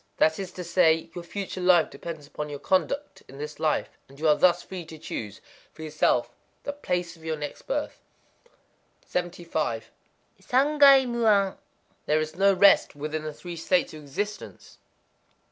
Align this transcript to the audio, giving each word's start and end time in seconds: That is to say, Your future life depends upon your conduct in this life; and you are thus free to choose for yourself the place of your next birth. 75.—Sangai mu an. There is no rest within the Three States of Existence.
That 0.17 0.39
is 0.39 0.51
to 0.53 0.63
say, 0.63 1.11
Your 1.13 1.23
future 1.23 1.61
life 1.61 1.91
depends 1.91 2.25
upon 2.25 2.49
your 2.49 2.57
conduct 2.57 3.21
in 3.27 3.37
this 3.37 3.59
life; 3.59 3.99
and 4.09 4.19
you 4.19 4.27
are 4.27 4.33
thus 4.35 4.63
free 4.63 4.83
to 4.85 4.97
choose 4.97 5.41
for 5.73 5.83
yourself 5.83 6.31
the 6.63 6.73
place 6.73 7.15
of 7.15 7.23
your 7.23 7.37
next 7.37 7.67
birth. 7.67 8.01
75.—Sangai 9.07 11.05
mu 11.07 11.27
an. 11.27 11.55
There 12.07 12.19
is 12.19 12.35
no 12.35 12.51
rest 12.51 12.95
within 12.95 13.21
the 13.21 13.31
Three 13.31 13.55
States 13.55 13.93
of 13.93 14.01
Existence. 14.01 14.79